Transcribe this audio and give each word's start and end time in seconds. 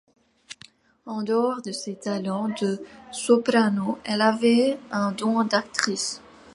En 1.05 1.21
dehors 1.21 1.61
de 1.61 1.71
ses 1.71 1.93
talents 1.93 2.49
de 2.59 2.83
soprano, 3.11 3.99
elle 4.03 4.21
avait 4.21 4.79
un 4.89 5.11
don 5.11 5.43
d'actrice. 5.43 6.19